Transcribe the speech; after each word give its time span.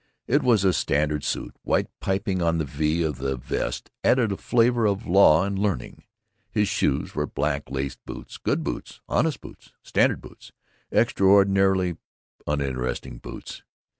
It 0.25 0.41
was 0.41 0.63
a 0.63 0.73
standard 0.73 1.23
suit. 1.23 1.55
White 1.61 1.85
piping 1.99 2.41
on 2.41 2.57
the 2.57 2.65
V 2.65 3.03
of 3.03 3.19
the 3.19 3.37
vest 3.37 3.91
added 4.03 4.31
a 4.31 4.37
flavor 4.37 4.87
of 4.87 5.05
law 5.05 5.43
and 5.43 5.59
learning. 5.59 6.05
His 6.49 6.67
shoes 6.67 7.13
were 7.13 7.27
black 7.27 7.69
laced 7.69 8.03
boots, 8.07 8.39
good 8.39 8.63
boots, 8.63 8.99
honest 9.07 9.41
boots, 9.41 9.73
standard 9.83 10.19
boots, 10.19 10.53
extraordinarily 10.91 11.97
uninteresting 12.47 13.19
boots. 13.19 13.61